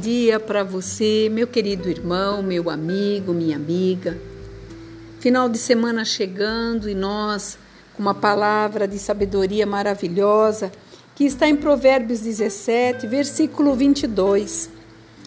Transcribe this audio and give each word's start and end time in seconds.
dia 0.00 0.38
para 0.38 0.62
você, 0.62 1.28
meu 1.28 1.44
querido 1.44 1.90
irmão, 1.90 2.40
meu 2.40 2.70
amigo, 2.70 3.32
minha 3.32 3.56
amiga. 3.56 4.16
Final 5.18 5.48
de 5.48 5.58
semana 5.58 6.04
chegando 6.04 6.88
e 6.88 6.94
nós, 6.94 7.58
com 7.96 8.00
uma 8.00 8.14
palavra 8.14 8.86
de 8.86 8.96
sabedoria 8.96 9.66
maravilhosa, 9.66 10.70
que 11.16 11.24
está 11.24 11.48
em 11.48 11.56
Provérbios 11.56 12.20
17, 12.20 13.08
versículo 13.08 13.74
22. 13.74 14.70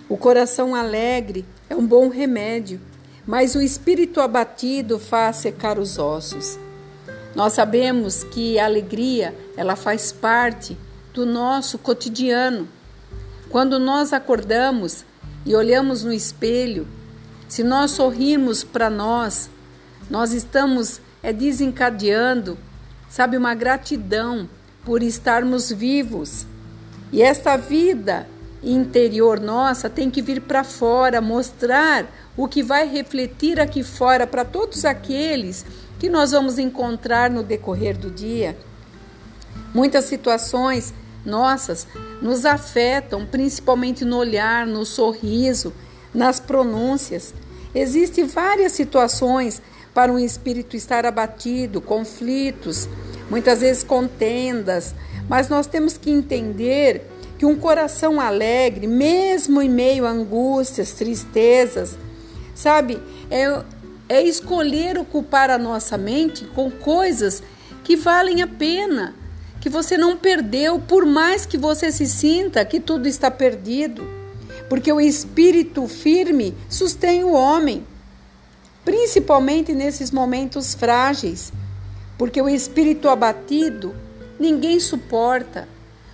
O 0.08 0.16
coração 0.16 0.74
alegre 0.74 1.44
é 1.70 1.76
um 1.76 1.86
bom 1.86 2.08
remédio, 2.08 2.80
mas 3.28 3.56
o 3.56 3.62
espírito 3.62 4.22
abatido 4.22 5.00
faz 5.00 5.36
secar 5.36 5.78
os 5.78 6.00
ossos. 6.00 6.58
Nós 7.36 7.52
sabemos 7.52 8.24
que 8.24 8.58
a 8.58 8.64
alegria, 8.64 9.36
ela 9.58 9.76
faz 9.76 10.14
parte 10.14 10.78
do 11.14 11.26
nosso 11.26 11.78
cotidiano. 11.78 12.70
Quando 13.54 13.78
nós 13.78 14.14
acordamos 14.14 15.06
e 15.46 15.56
olhamos 15.56 16.04
no 16.04 16.12
espelho, 16.12 16.88
se 17.48 17.64
nós 17.64 17.92
sorrirmos 17.92 18.64
para 18.64 18.90
nós, 18.90 19.48
nós 20.10 20.34
estamos 20.34 21.00
é 21.22 21.32
desencadeando, 21.32 22.58
sabe, 23.08 23.38
uma 23.38 23.54
gratidão 23.54 24.50
por 24.84 25.04
estarmos 25.04 25.72
vivos. 25.72 26.48
E 27.12 27.22
esta 27.22 27.56
vida 27.56 28.28
interior 28.64 29.40
nossa 29.40 29.88
tem 29.88 30.10
que 30.10 30.20
vir 30.20 30.42
para 30.42 30.64
fora, 30.64 31.22
mostrar 31.22 32.08
o 32.36 32.48
que 32.48 32.64
vai 32.64 32.88
refletir 32.88 33.60
aqui 33.60 33.84
fora 33.84 34.26
para 34.26 34.44
todos 34.44 34.84
aqueles 34.84 35.64
que 36.00 36.10
nós 36.10 36.32
vamos 36.32 36.58
encontrar 36.58 37.30
no 37.30 37.44
decorrer 37.44 37.96
do 38.00 38.10
dia. 38.10 38.58
Muitas 39.76 40.06
situações 40.06 40.92
nossas 41.26 41.88
nos 42.22 42.46
afetam, 42.46 43.26
principalmente 43.26 44.04
no 44.06 44.18
olhar, 44.18 44.66
no 44.66 44.86
sorriso, 44.86 45.74
nas 46.14 46.40
pronúncias. 46.40 47.34
Existem 47.74 48.26
várias 48.26 48.74
situações 48.74 49.62
para 49.94 50.12
um 50.12 50.20
espírito 50.20 50.76
estar 50.76 51.06
abatido, 51.06 51.80
conflitos, 51.80 52.88
muitas 53.30 53.62
vezes 53.62 53.84
contendas, 53.84 54.94
mas 55.30 55.50
nós 55.50 55.68
temos 55.68 55.98
que 55.98 56.12
entender 56.12 57.10
que 57.38 57.46
um 57.46 57.56
coração 57.56 58.20
alegre, 58.20 58.88
mesmo 58.88 59.62
em 59.62 59.70
meio 59.70 60.06
a 60.06 60.10
angústias, 60.10 60.94
tristezas, 60.94 61.98
sabe, 62.56 63.00
é, 63.30 63.64
é 64.10 64.22
escolher 64.22 64.98
ocupar 64.98 65.50
a 65.50 65.58
nossa 65.58 65.98
mente 65.98 66.46
com 66.46 66.70
coisas 66.70 67.42
que 67.84 67.96
valem 67.96 68.42
a 68.42 68.48
pena 68.48 69.16
que 69.64 69.70
você 69.70 69.98
não 69.98 70.18
perdeu, 70.18 70.78
por 70.78 71.06
mais 71.06 71.46
que 71.46 71.58
você 71.58 71.90
se 71.90 72.06
sinta 72.06 72.66
que 72.66 72.82
tudo 72.82 73.08
está 73.08 73.32
perdido. 73.32 74.06
Porque 74.68 74.92
o 74.92 75.00
espírito 75.00 75.88
firme 75.88 76.54
sustém 76.68 77.24
o 77.24 77.32
homem, 77.32 77.88
principalmente 78.84 79.74
nesses 79.74 80.12
momentos 80.12 80.74
frágeis. 80.76 81.54
Porque 82.18 82.42
o 82.42 82.50
espírito 82.50 83.08
abatido 83.08 83.96
ninguém 84.38 84.82
suporta. 84.82 85.66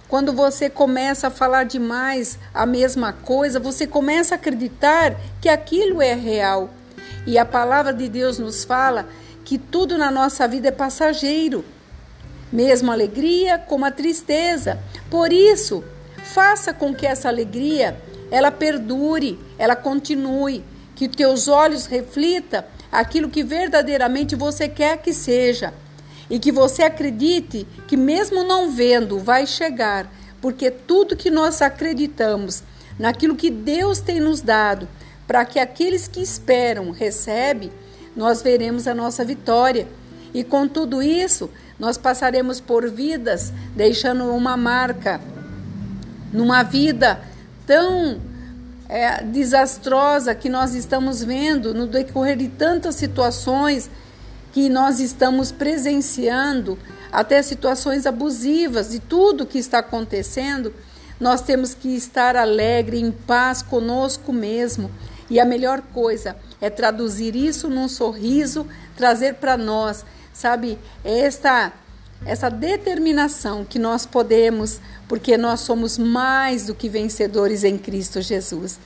Quando 0.08 0.32
você 0.32 0.70
começa 0.70 1.26
a 1.26 1.32
falar 1.32 1.64
demais 1.64 2.38
a 2.54 2.68
mesma 2.68 3.14
coisa, 3.14 3.60
você 3.60 3.88
começa 3.88 4.36
a 4.36 4.38
acreditar 4.38 5.20
que 5.42 5.50
aquilo 5.50 6.04
é 6.04 6.14
real. 6.14 6.70
E 7.26 7.36
a 7.36 7.46
palavra 7.46 7.96
de 7.96 8.08
Deus 8.10 8.38
nos 8.38 8.64
fala 8.64 9.10
que 9.44 9.58
tudo 9.58 9.98
na 9.98 10.12
nossa 10.12 10.48
vida 10.48 10.68
é 10.68 10.72
passageiro 10.72 11.66
mesmo 12.52 12.92
a 12.92 12.94
alegria 12.94 13.58
como 13.58 13.86
a 13.86 13.92
tristeza. 13.92 14.80
Por 15.10 15.32
isso, 15.32 15.84
faça 16.24 16.74
com 16.74 16.94
que 16.94 17.06
essa 17.06 17.28
alegria 17.28 17.98
ela 18.32 18.52
perdure, 18.52 19.40
ela 19.58 19.76
continue, 19.76 20.64
que 20.96 21.08
teus 21.08 21.48
olhos 21.48 21.86
reflita 21.86 22.68
aquilo 22.92 23.30
que 23.30 23.44
verdadeiramente 23.44 24.36
você 24.36 24.68
quer 24.68 24.98
que 24.98 25.14
seja 25.14 25.74
e 26.30 26.38
que 26.38 26.52
você 26.52 26.84
acredite 26.84 27.66
que 27.88 27.98
mesmo 27.98 28.44
não 28.44 28.70
vendo 28.70 29.20
vai 29.20 29.48
chegar, 29.48 30.12
porque 30.42 30.70
tudo 30.70 31.16
que 31.16 31.32
nós 31.32 31.62
acreditamos 31.62 32.64
naquilo 33.00 33.36
que 33.36 33.50
Deus 33.50 34.00
tem 34.00 34.20
nos 34.20 34.42
dado, 34.42 34.88
para 35.26 35.46
que 35.46 35.60
aqueles 35.60 36.08
que 36.08 36.22
esperam 36.22 36.92
recebem, 36.92 37.72
nós 38.16 38.42
veremos 38.42 38.88
a 38.88 38.94
nossa 38.94 39.24
vitória. 39.24 39.88
E 40.34 40.44
com 40.44 40.68
tudo 40.68 41.02
isso, 41.02 41.50
nós 41.80 41.98
passaremos 41.98 42.60
por 42.60 42.90
vidas 42.90 43.52
deixando 43.76 44.26
uma 44.36 44.56
marca 44.56 45.20
numa 46.32 46.62
vida 46.64 47.20
tão 47.66 48.20
é, 48.88 49.24
desastrosa 49.24 50.34
que 50.36 50.50
nós 50.50 50.74
estamos 50.74 51.24
vendo 51.24 51.74
no 51.74 51.88
decorrer 51.88 52.38
de 52.38 52.48
tantas 52.48 52.96
situações 52.96 53.90
que 54.52 54.68
nós 54.68 55.00
estamos 55.00 55.52
presenciando, 55.52 56.78
até 57.12 57.42
situações 57.42 58.06
abusivas 58.06 58.90
de 58.90 59.00
tudo 59.00 59.46
que 59.46 59.60
está 59.60 59.80
acontecendo. 59.80 60.74
Nós 61.20 61.42
temos 61.42 61.74
que 61.74 61.96
estar 61.96 62.36
alegre, 62.36 63.00
em 63.00 63.12
paz 63.12 63.62
conosco 63.62 64.34
mesmo. 64.34 64.90
E 65.30 65.40
a 65.40 65.46
melhor 65.46 65.82
coisa 65.94 66.36
é 66.60 66.70
traduzir 66.70 67.36
isso 67.36 67.70
num 67.70 67.88
sorriso, 67.88 68.66
trazer 68.96 69.36
para 69.36 69.56
nós 69.56 70.04
sabe? 70.34 70.78
Esta 71.04 71.74
essa 72.26 72.50
determinação 72.50 73.64
que 73.64 73.80
nós 73.80 74.06
podemos, 74.06 74.80
porque 75.08 75.38
nós 75.38 75.62
somos 75.62 75.98
mais 75.98 76.66
do 76.66 76.76
que 76.76 76.90
vencedores 76.90 77.64
em 77.64 77.78
Cristo 77.78 78.22
Jesus. 78.22 78.78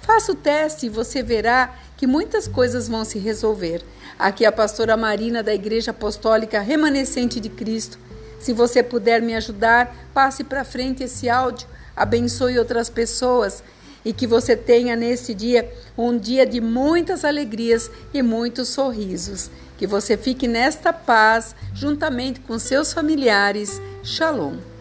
Faça 0.00 0.32
o 0.32 0.34
teste 0.34 0.86
e 0.86 0.88
você 0.88 1.22
verá 1.22 1.72
que 1.96 2.08
muitas 2.08 2.48
coisas 2.48 2.88
vão 2.88 3.04
se 3.04 3.20
resolver. 3.20 3.84
Aqui 4.18 4.44
é 4.44 4.48
a 4.48 4.52
pastora 4.52 4.96
Marina 4.96 5.44
da 5.44 5.54
Igreja 5.54 5.92
Apostólica 5.92 6.60
Remanescente 6.60 7.38
de 7.38 7.48
Cristo. 7.48 7.98
Se 8.40 8.52
você 8.52 8.82
puder 8.82 9.22
me 9.22 9.36
ajudar, 9.36 9.94
passe 10.12 10.42
para 10.42 10.64
frente 10.64 11.04
esse 11.04 11.30
áudio, 11.30 11.68
abençoe 11.94 12.58
outras 12.58 12.90
pessoas 12.90 13.62
e 14.04 14.12
que 14.12 14.26
você 14.26 14.56
tenha 14.56 14.96
neste 14.96 15.34
dia 15.34 15.70
um 15.96 16.16
dia 16.16 16.46
de 16.46 16.60
muitas 16.60 17.24
alegrias 17.24 17.90
e 18.12 18.22
muitos 18.22 18.68
sorrisos. 18.68 19.50
Que 19.78 19.86
você 19.86 20.16
fique 20.16 20.46
nesta 20.46 20.92
paz 20.92 21.54
juntamente 21.74 22.40
com 22.40 22.58
seus 22.58 22.92
familiares. 22.92 23.80
Shalom. 24.02 24.71